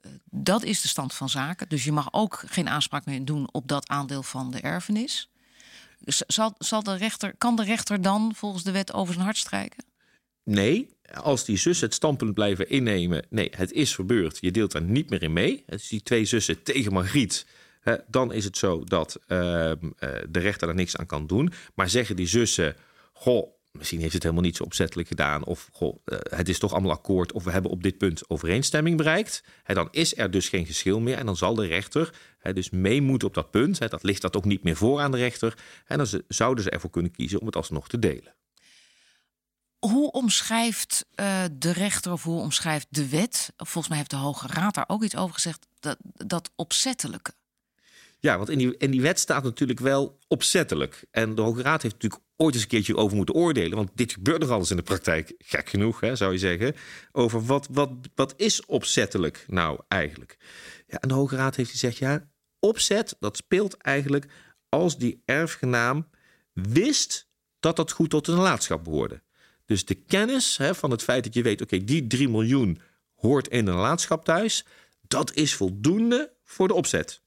Uh, 0.00 0.12
dat 0.30 0.62
is 0.62 0.80
de 0.80 0.88
stand 0.88 1.14
van 1.14 1.28
zaken. 1.28 1.68
Dus 1.68 1.84
je 1.84 1.92
mag 1.92 2.08
ook 2.10 2.42
geen 2.46 2.68
aanspraak 2.68 3.04
meer 3.04 3.24
doen 3.24 3.48
op 3.52 3.68
dat 3.68 3.88
aandeel 3.88 4.22
van 4.22 4.50
de 4.50 4.60
erfenis. 4.60 5.28
Zal, 6.06 6.54
zal 6.58 6.82
de 6.82 6.96
rechter, 6.96 7.34
kan 7.38 7.56
de 7.56 7.64
rechter 7.64 8.02
dan 8.02 8.32
volgens 8.34 8.62
de 8.62 8.72
wet 8.72 8.92
over 8.92 9.12
zijn 9.12 9.24
hart 9.24 9.36
strijken? 9.36 9.84
Nee, 10.44 10.88
als 11.12 11.44
die 11.44 11.56
zussen 11.56 11.86
het 11.86 11.94
standpunt 11.94 12.34
blijven 12.34 12.68
innemen... 12.68 13.26
nee, 13.30 13.52
het 13.56 13.72
is 13.72 13.94
verbeurd, 13.94 14.38
je 14.40 14.50
deelt 14.50 14.72
daar 14.72 14.82
niet 14.82 15.10
meer 15.10 15.22
in 15.22 15.32
mee. 15.32 15.64
Dus 15.66 15.88
die 15.88 16.02
twee 16.02 16.24
zussen 16.24 16.62
tegen 16.62 16.92
Margriet... 16.92 17.46
Hè, 17.80 17.96
dan 18.06 18.32
is 18.32 18.44
het 18.44 18.56
zo 18.56 18.84
dat 18.84 19.16
uh, 19.20 19.28
de 19.28 20.38
rechter 20.38 20.68
er 20.68 20.74
niks 20.74 20.96
aan 20.96 21.06
kan 21.06 21.26
doen. 21.26 21.52
Maar 21.74 21.88
zeggen 21.88 22.16
die 22.16 22.26
zussen... 22.26 22.76
goh, 23.12 23.54
misschien 23.78 24.00
heeft 24.00 24.12
het 24.12 24.22
helemaal 24.22 24.44
niet 24.44 24.56
zo 24.56 24.64
opzettelijk 24.64 25.08
gedaan... 25.08 25.44
of 25.44 25.70
uh, 25.80 25.90
het 26.22 26.48
is 26.48 26.58
toch 26.58 26.72
allemaal 26.72 26.90
akkoord... 26.90 27.32
of 27.32 27.44
we 27.44 27.50
hebben 27.50 27.70
op 27.70 27.82
dit 27.82 27.98
punt 27.98 28.30
overeenstemming 28.30 28.96
bereikt... 28.96 29.44
Hè, 29.62 29.74
dan 29.74 29.88
is 29.90 30.16
er 30.16 30.30
dus 30.30 30.48
geen 30.48 30.66
geschil 30.66 31.00
meer... 31.00 31.16
en 31.16 31.26
dan 31.26 31.36
zal 31.36 31.54
de 31.54 31.66
rechter 31.66 32.14
hè, 32.38 32.52
dus 32.52 32.70
mee 32.70 33.02
moeten 33.02 33.28
op 33.28 33.34
dat 33.34 33.50
punt. 33.50 33.78
Hè, 33.78 33.88
dat 33.88 34.02
ligt 34.02 34.22
dat 34.22 34.36
ook 34.36 34.44
niet 34.44 34.62
meer 34.62 34.76
voor 34.76 35.00
aan 35.00 35.10
de 35.10 35.16
rechter... 35.16 35.58
en 35.86 35.96
dan 35.98 36.22
zouden 36.28 36.64
ze 36.64 36.70
ervoor 36.70 36.90
kunnen 36.90 37.10
kiezen 37.10 37.40
om 37.40 37.46
het 37.46 37.56
alsnog 37.56 37.88
te 37.88 37.98
delen. 37.98 38.34
Hoe 39.78 40.10
omschrijft 40.10 41.06
uh, 41.20 41.44
de 41.52 41.72
rechter 41.72 42.12
of 42.12 42.22
hoe 42.22 42.40
omschrijft 42.40 42.86
de 42.90 43.08
wet... 43.08 43.52
volgens 43.56 43.88
mij 43.88 43.96
heeft 43.96 44.10
de 44.10 44.16
Hoge 44.16 44.46
Raad 44.46 44.74
daar 44.74 44.88
ook 44.88 45.04
iets 45.04 45.16
over 45.16 45.34
gezegd... 45.34 45.66
dat, 45.80 45.96
dat 46.12 46.50
opzettelijke... 46.56 47.32
Ja, 48.24 48.36
want 48.36 48.50
in 48.50 48.58
die, 48.58 48.76
in 48.76 48.90
die 48.90 49.00
wet 49.00 49.18
staat 49.18 49.42
natuurlijk 49.42 49.80
wel 49.80 50.18
opzettelijk. 50.28 51.04
En 51.10 51.34
de 51.34 51.42
Hoge 51.42 51.62
Raad 51.62 51.82
heeft 51.82 51.94
natuurlijk 51.94 52.22
ooit 52.36 52.54
eens 52.54 52.62
een 52.62 52.68
keertje 52.68 52.96
over 52.96 53.16
moeten 53.16 53.34
oordelen. 53.34 53.76
Want 53.76 53.90
dit 53.94 54.12
gebeurt 54.12 54.40
nog 54.40 54.50
alles 54.50 54.70
in 54.70 54.76
de 54.76 54.82
praktijk, 54.82 55.34
gek 55.38 55.68
genoeg, 55.68 56.00
hè, 56.00 56.16
zou 56.16 56.32
je 56.32 56.38
zeggen. 56.38 56.74
Over 57.12 57.44
wat, 57.44 57.68
wat, 57.70 57.90
wat 58.14 58.34
is 58.36 58.66
opzettelijk 58.66 59.44
nou 59.48 59.80
eigenlijk? 59.88 60.36
Ja, 60.86 61.00
en 61.00 61.08
de 61.08 61.14
Hoge 61.14 61.36
Raad 61.36 61.56
heeft 61.56 61.70
gezegd, 61.70 61.96
ja, 61.96 62.28
opzet, 62.58 63.16
dat 63.18 63.36
speelt 63.36 63.76
eigenlijk 63.76 64.26
als 64.68 64.98
die 64.98 65.22
erfgenaam 65.24 66.08
wist 66.52 67.28
dat 67.60 67.76
dat 67.76 67.92
goed 67.92 68.10
tot 68.10 68.24
de 68.24 68.32
nalatenschap 68.32 68.84
behoorde. 68.84 69.22
Dus 69.64 69.84
de 69.84 69.94
kennis 69.94 70.56
hè, 70.56 70.74
van 70.74 70.90
het 70.90 71.02
feit 71.02 71.24
dat 71.24 71.34
je 71.34 71.42
weet, 71.42 71.62
oké, 71.62 71.84
die 71.84 72.06
3 72.06 72.28
miljoen 72.28 72.80
hoort 73.14 73.48
in 73.48 73.64
de 73.64 73.70
nalatenschap 73.70 74.24
thuis, 74.24 74.64
dat 75.00 75.34
is 75.34 75.54
voldoende 75.54 76.32
voor 76.44 76.68
de 76.68 76.74
opzet. 76.74 77.22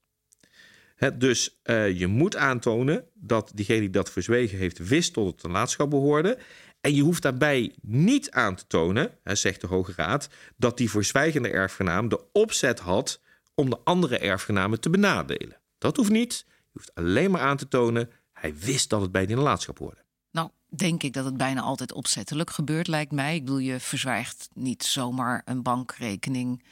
Dus 1.14 1.58
uh, 1.64 1.98
je 1.98 2.06
moet 2.06 2.36
aantonen 2.36 3.04
dat 3.14 3.50
diegene 3.54 3.80
die 3.80 3.90
dat 3.90 4.10
verzwegen 4.10 4.58
heeft 4.58 4.78
wist 4.78 5.12
tot 5.12 5.26
het 5.26 5.42
nalatenschap 5.42 5.90
behoorde. 5.90 6.38
En 6.80 6.94
je 6.94 7.02
hoeft 7.02 7.22
daarbij 7.22 7.74
niet 7.80 8.30
aan 8.30 8.54
te 8.54 8.66
tonen, 8.66 9.10
zegt 9.24 9.60
de 9.60 9.66
Hoge 9.66 9.92
Raad, 9.96 10.28
dat 10.56 10.76
die 10.76 10.90
verzwijgende 10.90 11.50
erfgenaam 11.50 12.08
de 12.08 12.20
opzet 12.32 12.78
had 12.78 13.20
om 13.54 13.70
de 13.70 13.78
andere 13.84 14.18
erfgenamen 14.18 14.80
te 14.80 14.90
benadelen. 14.90 15.60
Dat 15.78 15.96
hoeft 15.96 16.10
niet. 16.10 16.44
Je 16.46 16.70
hoeft 16.72 16.94
alleen 16.94 17.30
maar 17.30 17.40
aan 17.40 17.56
te 17.56 17.68
tonen, 17.68 18.10
hij 18.32 18.54
wist 18.56 18.90
dat 18.90 19.00
het 19.00 19.12
bij 19.12 19.26
die 19.26 19.36
nalatenschap 19.36 19.78
hoorde. 19.78 20.04
Nou, 20.30 20.50
denk 20.68 21.02
ik 21.02 21.12
dat 21.12 21.24
het 21.24 21.36
bijna 21.36 21.60
altijd 21.60 21.92
opzettelijk 21.92 22.50
gebeurt, 22.50 22.86
lijkt 22.86 23.12
mij. 23.12 23.34
Ik 23.34 23.44
bedoel, 23.44 23.58
je 23.58 23.80
verzwijgt 23.80 24.48
niet 24.54 24.84
zomaar 24.84 25.42
een 25.44 25.62
bankrekening 25.62 26.64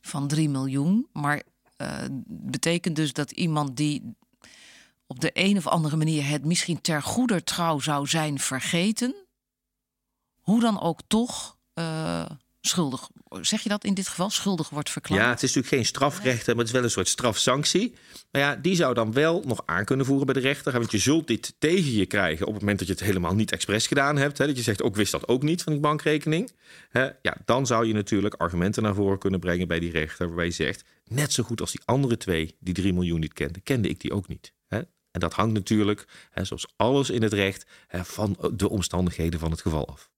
van 0.00 0.28
3 0.28 0.48
miljoen. 0.48 1.08
Maar 1.12 1.42
betekent 2.26 2.96
dus 2.96 3.12
dat 3.12 3.30
iemand 3.30 3.76
die 3.76 4.16
op 5.06 5.20
de 5.20 5.30
een 5.32 5.56
of 5.56 5.66
andere 5.66 5.96
manier 5.96 6.28
het 6.28 6.44
misschien 6.44 6.80
ter 6.80 7.02
goeder 7.02 7.44
trouw 7.44 7.78
zou 7.78 8.06
zijn 8.06 8.38
vergeten, 8.38 9.14
hoe 10.40 10.60
dan 10.60 10.80
ook 10.80 11.00
toch 11.06 11.56
uh, 11.74 12.24
schuldig, 12.60 13.08
zeg 13.40 13.62
je 13.62 13.68
dat 13.68 13.84
in 13.84 13.94
dit 13.94 14.08
geval, 14.08 14.30
schuldig 14.30 14.70
wordt 14.70 14.90
verklaard? 14.90 15.22
Ja, 15.22 15.28
het 15.28 15.42
is 15.42 15.54
natuurlijk 15.54 15.74
geen 15.74 15.84
strafrecht, 15.84 16.46
maar 16.46 16.56
het 16.56 16.66
is 16.66 16.72
wel 16.72 16.82
een 16.82 16.90
soort 16.90 17.08
strafsanctie. 17.08 17.94
Maar 18.30 18.42
ja, 18.42 18.56
die 18.56 18.76
zou 18.76 18.94
dan 18.94 19.12
wel 19.12 19.42
nog 19.46 19.62
aan 19.66 19.84
kunnen 19.84 20.06
voeren 20.06 20.26
bij 20.26 20.34
de 20.34 20.40
rechter. 20.40 20.72
Want 20.72 20.90
je 20.90 20.98
zult 20.98 21.26
dit 21.26 21.54
tegen 21.58 21.92
je 21.92 22.06
krijgen 22.06 22.46
op 22.46 22.52
het 22.52 22.60
moment 22.60 22.78
dat 22.78 22.88
je 22.88 22.94
het 22.94 23.02
helemaal 23.02 23.34
niet 23.34 23.52
expres 23.52 23.86
gedaan 23.86 24.16
hebt. 24.16 24.38
Hè, 24.38 24.46
dat 24.46 24.56
je 24.56 24.62
zegt, 24.62 24.82
ook 24.82 24.96
wist 24.96 25.12
dat 25.12 25.28
ook 25.28 25.42
niet 25.42 25.62
van 25.62 25.72
die 25.72 25.82
bankrekening. 25.82 26.52
Hè, 26.90 27.08
ja, 27.22 27.36
dan 27.44 27.66
zou 27.66 27.86
je 27.86 27.94
natuurlijk 27.94 28.34
argumenten 28.34 28.82
naar 28.82 28.94
voren 28.94 29.18
kunnen 29.18 29.40
brengen 29.40 29.68
bij 29.68 29.80
die 29.80 29.90
rechter. 29.90 30.26
Waarbij 30.26 30.44
je 30.44 30.50
zegt, 30.50 30.84
net 31.14 31.32
zo 31.32 31.42
goed 31.42 31.60
als 31.60 31.72
die 31.72 31.80
andere 31.84 32.16
twee 32.16 32.56
die 32.60 32.74
3 32.74 32.92
miljoen 32.92 33.20
niet 33.20 33.32
kenden, 33.32 33.62
kende 33.62 33.88
ik 33.88 34.00
die 34.00 34.12
ook 34.12 34.28
niet. 34.28 34.52
Hè? 34.66 34.78
En 35.10 35.20
dat 35.20 35.32
hangt 35.32 35.52
natuurlijk, 35.52 36.06
hè, 36.30 36.44
zoals 36.44 36.72
alles 36.76 37.10
in 37.10 37.22
het 37.22 37.32
recht, 37.32 37.66
hè, 37.86 38.04
van 38.04 38.36
de 38.54 38.68
omstandigheden 38.68 39.40
van 39.40 39.50
het 39.50 39.60
geval 39.60 39.88
af. 39.88 40.10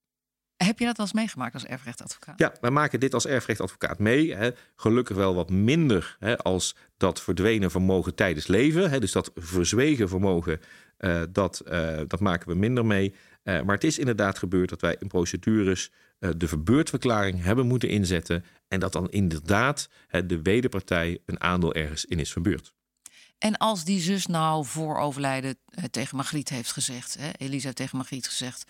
Heb 0.57 0.79
je 0.79 0.85
dat 0.85 0.97
wel 0.97 1.07
eens 1.07 1.15
meegemaakt 1.15 1.55
als 1.55 1.65
erfrechtadvocaat? 1.65 2.39
Ja, 2.39 2.53
wij 2.61 2.71
maken 2.71 3.01
dit 3.01 3.15
als 3.15 3.27
erfrechtadvocaat 3.27 3.99
mee. 3.99 4.35
Hè. 4.35 4.51
Gelukkig 4.77 5.17
wel 5.17 5.35
wat 5.35 5.51
minder 5.51 6.17
hè, 6.19 6.39
als 6.39 6.77
dat 6.97 7.21
verdwenen 7.21 7.71
vermogen 7.71 8.15
tijdens 8.15 8.47
leven. 8.47 8.91
Hè. 8.91 9.01
Dus 9.01 9.13
dat 9.13 9.31
verzwegen 9.35 10.09
vermogen, 10.09 10.61
uh, 10.99 11.23
dat, 11.31 11.63
uh, 11.69 12.01
dat 12.07 12.21
maken 12.21 12.49
we 12.49 12.55
minder 12.55 12.87
mee. 12.87 13.15
Uh, 13.45 13.63
maar 13.63 13.75
het 13.75 13.85
is 13.85 13.99
inderdaad 13.99 14.39
gebeurd 14.39 14.69
dat 14.69 14.81
wij 14.81 14.97
in 14.99 15.09
procedures 15.09 15.91
de 16.37 16.49
verbeurdverklaring 16.49 17.43
hebben 17.43 17.67
moeten 17.67 17.89
inzetten. 17.89 18.45
En 18.69 18.81
dat 18.81 18.93
dan 18.93 19.11
inderdaad 19.11 19.89
de 20.27 20.43
wederpartij 20.43 21.19
een 21.27 21.41
aandeel 21.41 21.75
ergens 21.75 22.05
in 22.05 22.19
is 22.19 22.33
verbeurd. 22.33 22.75
En 23.39 23.57
als 23.57 23.85
die 23.85 24.01
zus 24.01 24.27
nou 24.27 24.65
voor 24.65 24.99
overlijden 24.99 25.59
tegen 25.91 26.17
Margriet 26.17 26.49
heeft 26.49 26.73
gezegd, 26.73 27.17
hè, 27.19 27.31
Elisa 27.37 27.65
heeft 27.65 27.77
tegen 27.77 27.97
Margriet 27.97 28.29
gezegd: 28.29 28.65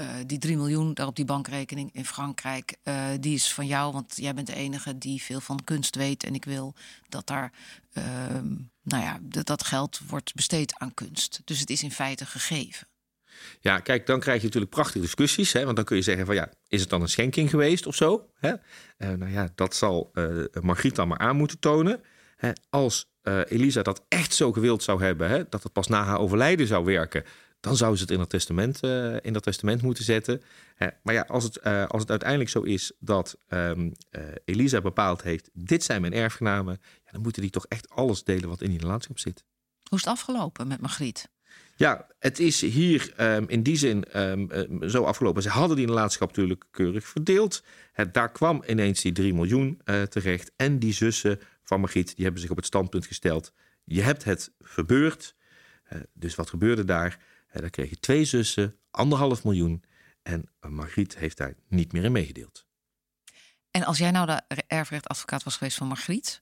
uh, 0.00 0.08
die 0.26 0.38
3 0.38 0.56
miljoen 0.56 0.94
daar 0.94 1.06
op 1.06 1.16
die 1.16 1.24
bankrekening 1.24 1.90
in 1.92 2.04
Frankrijk, 2.04 2.76
die 3.20 3.34
is 3.34 3.52
van 3.52 3.66
jou, 3.66 3.92
want 3.92 4.16
jij 4.16 4.34
bent 4.34 4.46
de 4.46 4.54
enige 4.54 4.98
die 4.98 5.22
veel 5.22 5.40
van 5.40 5.64
kunst 5.64 5.96
weet. 5.96 6.24
En 6.24 6.34
ik 6.34 6.44
wil 6.44 6.74
dat 7.08 7.26
daar, 7.26 7.52
uh, 7.92 8.04
nou 8.82 9.02
ja, 9.02 9.18
dat, 9.22 9.46
dat 9.46 9.64
geld 9.64 10.00
wordt 10.06 10.34
besteed 10.34 10.78
aan 10.78 10.94
kunst. 10.94 11.40
Dus 11.44 11.60
het 11.60 11.70
is 11.70 11.82
in 11.82 11.90
feite 11.90 12.26
gegeven. 12.26 12.86
Ja, 13.60 13.78
kijk, 13.78 14.06
dan 14.06 14.20
krijg 14.20 14.38
je 14.38 14.44
natuurlijk 14.44 14.72
prachtige 14.72 15.00
discussies. 15.00 15.52
Hè? 15.52 15.64
Want 15.64 15.76
dan 15.76 15.84
kun 15.84 15.96
je 15.96 16.02
zeggen 16.02 16.26
van 16.26 16.34
ja, 16.34 16.52
is 16.68 16.80
het 16.80 16.90
dan 16.90 17.02
een 17.02 17.08
schenking 17.08 17.50
geweest 17.50 17.86
of 17.86 17.94
zo? 17.94 18.30
Hè? 18.34 18.52
nou 19.16 19.30
ja, 19.30 19.48
dat 19.54 19.74
zal 19.74 20.12
Margriet 20.60 20.94
dan 20.94 21.08
maar 21.08 21.18
aan 21.18 21.36
moeten 21.36 21.58
tonen. 21.58 22.00
Hè? 22.36 22.50
Als 22.70 23.12
Elisa 23.48 23.82
dat 23.82 24.04
echt 24.08 24.34
zo 24.34 24.52
gewild 24.52 24.82
zou 24.82 25.02
hebben, 25.02 25.28
hè? 25.28 25.48
dat 25.48 25.62
het 25.62 25.72
pas 25.72 25.86
na 25.86 26.04
haar 26.04 26.18
overlijden 26.18 26.66
zou 26.66 26.84
werken 26.84 27.24
dan 27.64 27.76
zou 27.76 27.96
ze 27.96 28.02
het 28.02 28.10
in 28.10 28.18
dat 28.18 28.30
testament, 28.30 28.82
in 29.20 29.32
dat 29.32 29.42
testament 29.42 29.82
moeten 29.82 30.04
zetten. 30.04 30.42
Maar 31.02 31.14
ja, 31.14 31.22
als 31.22 31.44
het, 31.44 31.62
als 31.62 32.00
het 32.00 32.10
uiteindelijk 32.10 32.50
zo 32.50 32.60
is 32.60 32.92
dat 32.98 33.36
um, 33.48 33.92
Elisa 34.44 34.80
bepaald 34.80 35.22
heeft: 35.22 35.50
dit 35.52 35.84
zijn 35.84 36.00
mijn 36.00 36.12
erfgenamen, 36.12 36.78
ja, 37.04 37.12
dan 37.12 37.20
moeten 37.20 37.42
die 37.42 37.50
toch 37.50 37.66
echt 37.66 37.90
alles 37.90 38.24
delen 38.24 38.48
wat 38.48 38.62
in 38.62 38.70
die 38.70 38.86
landschap 38.86 39.18
zit. 39.18 39.44
Hoe 39.88 39.98
is 39.98 40.04
het 40.04 40.14
afgelopen 40.14 40.68
met 40.68 40.80
Margriet? 40.80 41.28
Ja, 41.76 42.06
het 42.18 42.38
is 42.38 42.60
hier 42.60 43.12
um, 43.20 43.48
in 43.48 43.62
die 43.62 43.76
zin 43.76 44.20
um, 44.20 44.88
zo 44.88 45.04
afgelopen. 45.04 45.42
Ze 45.42 45.48
hadden 45.48 45.76
die 45.76 45.86
nalatenschap 45.86 46.28
natuurlijk 46.28 46.64
keurig 46.70 47.06
verdeeld. 47.06 47.62
Daar 48.12 48.32
kwam 48.32 48.62
ineens 48.66 49.00
die 49.00 49.12
3 49.12 49.34
miljoen 49.34 49.80
terecht. 50.08 50.52
En 50.56 50.78
die 50.78 50.92
zussen 50.92 51.40
van 51.62 51.80
Margriet 51.80 52.14
die 52.16 52.24
hebben 52.24 52.42
zich 52.42 52.50
op 52.50 52.56
het 52.56 52.66
standpunt 52.66 53.06
gesteld: 53.06 53.52
je 53.84 54.02
hebt 54.02 54.24
het 54.24 54.52
verbeurd. 54.60 55.34
dus 56.12 56.34
wat 56.34 56.48
gebeurde 56.48 56.84
daar? 56.84 57.18
En 57.48 57.60
dan 57.60 57.70
kreeg 57.70 57.90
je 57.90 57.98
twee 57.98 58.24
zussen, 58.24 58.76
anderhalf 58.90 59.44
miljoen. 59.44 59.84
En 60.22 60.48
Margriet 60.60 61.18
heeft 61.18 61.36
daar 61.36 61.54
niet 61.68 61.92
meer 61.92 62.04
in 62.04 62.12
meegedeeld. 62.12 62.66
En 63.70 63.84
als 63.84 63.98
jij 63.98 64.10
nou 64.10 64.26
de 64.26 64.62
erfrechtadvocaat 64.66 65.42
was 65.42 65.56
geweest 65.56 65.76
van 65.76 65.86
Margriet, 65.86 66.40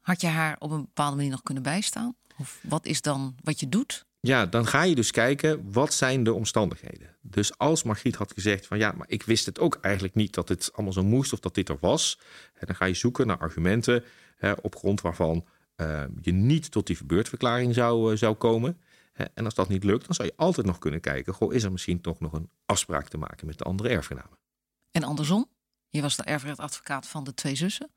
had 0.00 0.20
je 0.20 0.26
haar 0.26 0.56
op 0.58 0.70
een 0.70 0.80
bepaalde 0.80 1.16
manier 1.16 1.30
nog 1.30 1.42
kunnen 1.42 1.62
bijstaan? 1.62 2.16
Of 2.40 2.58
wat 2.62 2.86
is 2.86 3.02
dan 3.02 3.34
wat 3.42 3.60
je 3.60 3.68
doet? 3.68 4.04
Ja, 4.20 4.46
dan 4.46 4.66
ga 4.66 4.82
je 4.82 4.94
dus 4.94 5.10
kijken, 5.10 5.72
wat 5.72 5.94
zijn 5.94 6.24
de 6.24 6.32
omstandigheden? 6.32 7.16
Dus 7.20 7.58
als 7.58 7.82
Margriet 7.82 8.16
had 8.16 8.32
gezegd 8.32 8.66
van 8.66 8.78
ja, 8.78 8.92
maar 8.92 9.08
ik 9.08 9.22
wist 9.22 9.46
het 9.46 9.58
ook 9.58 9.78
eigenlijk 9.80 10.14
niet 10.14 10.34
dat 10.34 10.48
het 10.48 10.70
allemaal 10.72 10.92
zo 10.92 11.02
moest 11.02 11.32
of 11.32 11.40
dat 11.40 11.54
dit 11.54 11.68
er 11.68 11.76
was. 11.80 12.18
dan 12.60 12.76
ga 12.76 12.84
je 12.84 12.94
zoeken 12.94 13.26
naar 13.26 13.38
argumenten 13.38 14.04
op 14.60 14.76
grond 14.76 15.00
waarvan 15.00 15.44
uh, 15.76 16.04
je 16.20 16.32
niet 16.32 16.70
tot 16.70 16.86
die 16.86 16.96
verbeurdverklaring 16.96 17.74
zou, 17.74 18.12
uh, 18.12 18.18
zou 18.18 18.34
komen. 18.34 18.80
En 19.34 19.44
als 19.44 19.54
dat 19.54 19.68
niet 19.68 19.84
lukt, 19.84 20.06
dan 20.06 20.14
zou 20.14 20.28
je 20.28 20.34
altijd 20.36 20.66
nog 20.66 20.78
kunnen 20.78 21.00
kijken: 21.00 21.34
goh, 21.34 21.54
is 21.54 21.62
er 21.62 21.72
misschien 21.72 22.00
toch 22.00 22.20
nog 22.20 22.32
een 22.32 22.50
afspraak 22.66 23.08
te 23.08 23.18
maken 23.18 23.46
met 23.46 23.58
de 23.58 23.64
andere 23.64 23.88
erfgenamen? 23.88 24.38
En 24.90 25.02
andersom? 25.02 25.48
Je 25.88 26.00
was 26.00 26.16
de 26.16 26.22
erfrechtadvocaat 26.22 27.06
van 27.06 27.24
de 27.24 27.34
twee 27.34 27.54
zussen. 27.54 27.90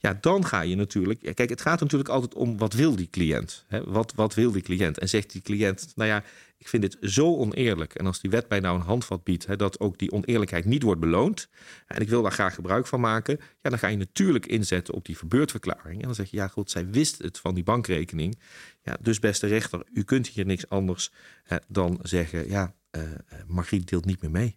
Ja, 0.00 0.18
dan 0.20 0.44
ga 0.44 0.60
je 0.60 0.76
natuurlijk. 0.76 1.34
Kijk, 1.34 1.48
het 1.48 1.60
gaat 1.60 1.80
natuurlijk 1.80 2.10
altijd 2.10 2.34
om 2.34 2.58
wat 2.58 2.72
wil 2.72 2.96
die 2.96 3.10
cliënt? 3.10 3.64
Hè? 3.68 3.84
Wat, 3.84 4.12
wat 4.14 4.34
wil 4.34 4.52
die 4.52 4.62
cliënt? 4.62 4.98
En 4.98 5.08
zegt 5.08 5.32
die 5.32 5.42
cliënt, 5.42 5.92
nou 5.94 6.08
ja, 6.08 6.24
ik 6.58 6.68
vind 6.68 6.82
dit 6.82 6.96
zo 7.00 7.36
oneerlijk. 7.36 7.94
En 7.94 8.06
als 8.06 8.20
die 8.20 8.30
wet 8.30 8.48
mij 8.48 8.60
nou 8.60 8.76
een 8.76 8.86
handvat 8.86 9.24
biedt, 9.24 9.46
hè, 9.46 9.56
dat 9.56 9.80
ook 9.80 9.98
die 9.98 10.12
oneerlijkheid 10.12 10.64
niet 10.64 10.82
wordt 10.82 11.00
beloond. 11.00 11.48
En 11.86 12.00
ik 12.00 12.08
wil 12.08 12.22
daar 12.22 12.32
graag 12.32 12.54
gebruik 12.54 12.86
van 12.86 13.00
maken. 13.00 13.38
Ja, 13.62 13.70
dan 13.70 13.78
ga 13.78 13.88
je 13.88 13.96
natuurlijk 13.96 14.46
inzetten 14.46 14.94
op 14.94 15.04
die 15.04 15.16
verbeurdverklaring. 15.16 16.00
En 16.00 16.06
dan 16.06 16.14
zeg 16.14 16.30
je, 16.30 16.36
ja 16.36 16.48
goed, 16.48 16.70
zij 16.70 16.86
wist 16.86 17.18
het 17.18 17.38
van 17.38 17.54
die 17.54 17.64
bankrekening. 17.64 18.38
Ja, 18.82 18.96
dus 19.00 19.18
beste 19.18 19.46
rechter, 19.46 19.82
u 19.92 20.02
kunt 20.02 20.26
hier 20.26 20.46
niks 20.46 20.68
anders 20.68 21.12
hè, 21.42 21.56
dan 21.68 21.98
zeggen, 22.02 22.48
ja, 22.48 22.74
uh, 22.90 23.02
Margriet 23.46 23.88
deelt 23.88 24.04
niet 24.04 24.20
meer 24.20 24.30
mee. 24.30 24.56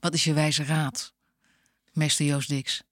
Wat 0.00 0.14
is 0.14 0.24
je 0.24 0.32
wijze 0.32 0.64
raad, 0.64 1.14
meester 1.92 2.26
Joost 2.26 2.48
Dix? 2.48 2.82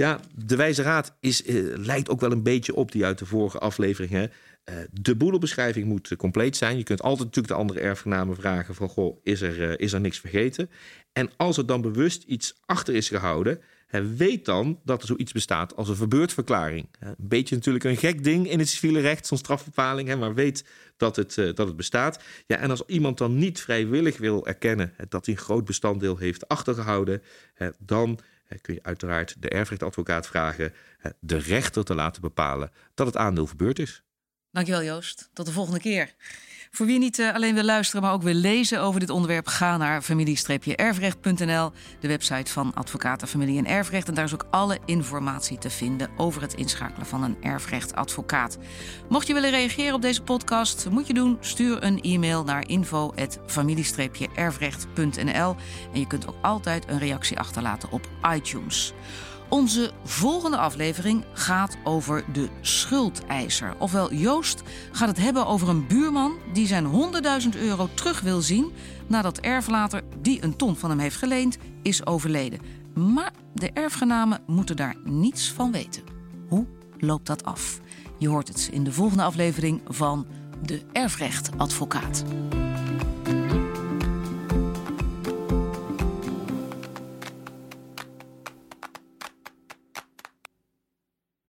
Ja, 0.00 0.20
de 0.34 0.56
wijze 0.56 0.82
raad 0.82 1.16
is, 1.20 1.46
uh, 1.46 1.76
lijkt 1.76 2.08
ook 2.08 2.20
wel 2.20 2.32
een 2.32 2.42
beetje 2.42 2.74
op 2.74 2.92
die 2.92 3.04
uit 3.04 3.18
de 3.18 3.26
vorige 3.26 3.58
afleveringen. 3.58 4.30
Uh, 4.64 4.74
de 4.92 5.16
boedelbeschrijving 5.16 5.86
moet 5.86 6.16
compleet 6.16 6.56
zijn. 6.56 6.76
Je 6.76 6.82
kunt 6.82 7.02
altijd 7.02 7.24
natuurlijk 7.24 7.54
de 7.54 7.60
andere 7.60 7.80
erfgenamen 7.80 8.36
vragen 8.36 8.74
van... 8.74 8.88
goh, 8.88 9.18
is 9.22 9.40
er, 9.40 9.80
is 9.80 9.92
er 9.92 10.00
niks 10.00 10.18
vergeten? 10.18 10.70
En 11.12 11.30
als 11.36 11.56
er 11.56 11.66
dan 11.66 11.80
bewust 11.80 12.22
iets 12.22 12.54
achter 12.66 12.94
is 12.94 13.08
gehouden... 13.08 13.60
weet 14.16 14.44
dan 14.44 14.80
dat 14.84 15.00
er 15.00 15.06
zoiets 15.06 15.32
bestaat 15.32 15.76
als 15.76 15.88
een 15.88 15.96
verbeurdverklaring. 15.96 16.88
Een 16.98 17.14
beetje 17.18 17.54
natuurlijk 17.54 17.84
een 17.84 17.96
gek 17.96 18.24
ding 18.24 18.50
in 18.50 18.58
het 18.58 18.68
civiele 18.68 19.00
recht, 19.00 19.26
zo'n 19.26 19.38
strafbepaling... 19.38 20.16
maar 20.16 20.34
weet 20.34 20.64
dat 20.96 21.16
het, 21.16 21.34
dat 21.34 21.66
het 21.66 21.76
bestaat. 21.76 22.22
Ja, 22.46 22.56
en 22.56 22.70
als 22.70 22.82
iemand 22.86 23.18
dan 23.18 23.38
niet 23.38 23.60
vrijwillig 23.60 24.18
wil 24.18 24.46
erkennen... 24.46 24.92
dat 25.08 25.26
hij 25.26 25.34
een 25.34 25.40
groot 25.40 25.64
bestanddeel 25.64 26.16
heeft 26.16 26.48
achtergehouden... 26.48 27.22
dan 27.78 28.18
kun 28.60 28.74
je 28.74 28.82
uiteraard 28.82 29.42
de 29.42 29.48
erfrechtadvocaat 29.48 30.26
vragen 30.26 30.72
de 31.20 31.36
rechter 31.36 31.84
te 31.84 31.94
laten 31.94 32.22
bepalen 32.22 32.70
dat 32.94 33.06
het 33.06 33.16
aandeel 33.16 33.46
verbeurd 33.46 33.78
is. 33.78 34.02
Dankjewel 34.50 34.82
Joost. 34.82 35.30
Tot 35.32 35.46
de 35.46 35.52
volgende 35.52 35.80
keer. 35.80 36.14
Voor 36.70 36.86
wie 36.86 36.98
niet 36.98 37.18
uh, 37.18 37.34
alleen 37.34 37.54
wil 37.54 37.64
luisteren, 37.64 38.02
maar 38.02 38.12
ook 38.12 38.22
wil 38.22 38.34
lezen 38.34 38.80
over 38.80 39.00
dit 39.00 39.10
onderwerp, 39.10 39.46
ga 39.46 39.76
naar 39.76 40.02
familie-erfrecht.nl, 40.02 41.72
de 42.00 42.08
website 42.08 42.52
van 42.52 42.74
Advocaten 42.74 43.28
Familie 43.28 43.58
en 43.58 43.66
Erfrecht. 43.66 44.08
En 44.08 44.14
daar 44.14 44.24
is 44.24 44.34
ook 44.34 44.46
alle 44.50 44.78
informatie 44.84 45.58
te 45.58 45.70
vinden 45.70 46.10
over 46.16 46.42
het 46.42 46.54
inschakelen 46.54 47.06
van 47.06 47.22
een 47.22 47.36
erfrechtadvocaat. 47.40 48.58
Mocht 49.08 49.26
je 49.26 49.34
willen 49.34 49.50
reageren 49.50 49.94
op 49.94 50.02
deze 50.02 50.22
podcast, 50.22 50.86
moet 50.90 51.06
je 51.06 51.14
doen, 51.14 51.36
stuur 51.40 51.84
een 51.84 52.00
e-mail 52.00 52.44
naar 52.44 52.68
info@familie-erfrecht.nl 52.68 55.56
en 55.92 56.00
je 56.00 56.06
kunt 56.06 56.28
ook 56.28 56.36
altijd 56.42 56.88
een 56.88 56.98
reactie 56.98 57.38
achterlaten 57.38 57.90
op 57.90 58.08
iTunes. 58.34 58.92
Onze 59.50 59.90
volgende 60.04 60.56
aflevering 60.56 61.24
gaat 61.32 61.76
over 61.84 62.24
de 62.32 62.48
schuldeiser. 62.60 63.74
Ofwel, 63.78 64.12
Joost 64.12 64.62
gaat 64.92 65.08
het 65.08 65.18
hebben 65.18 65.46
over 65.46 65.68
een 65.68 65.86
buurman 65.86 66.32
die 66.52 66.66
zijn 66.66 66.86
100.000 67.52 67.60
euro 67.60 67.88
terug 67.94 68.20
wil 68.20 68.40
zien 68.40 68.72
nadat 69.06 69.38
erflater 69.38 70.02
die 70.22 70.44
een 70.44 70.56
ton 70.56 70.76
van 70.76 70.90
hem 70.90 70.98
heeft 70.98 71.16
geleend 71.16 71.58
is 71.82 72.06
overleden. 72.06 72.60
Maar 72.94 73.32
de 73.54 73.70
erfgenamen 73.72 74.40
moeten 74.46 74.76
daar 74.76 74.96
niets 75.04 75.52
van 75.52 75.72
weten. 75.72 76.02
Hoe 76.48 76.66
loopt 76.98 77.26
dat 77.26 77.44
af? 77.44 77.80
Je 78.18 78.28
hoort 78.28 78.48
het 78.48 78.68
in 78.72 78.84
de 78.84 78.92
volgende 78.92 79.22
aflevering 79.22 79.80
van 79.86 80.26
De 80.62 80.82
Erfrechtadvocaat. 80.92 82.24